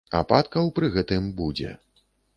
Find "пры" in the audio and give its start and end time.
0.79-0.89